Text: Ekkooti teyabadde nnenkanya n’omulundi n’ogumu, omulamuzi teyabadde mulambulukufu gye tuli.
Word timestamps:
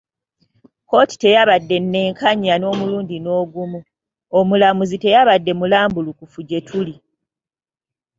Ekkooti 0.81 1.15
teyabadde 1.21 1.75
nnenkanya 1.83 2.53
n’omulundi 2.57 3.15
n’ogumu, 3.19 3.79
omulamuzi 4.39 4.95
teyabadde 5.03 5.51
mulambulukufu 5.59 6.39
gye 6.49 6.59
tuli. 6.67 6.95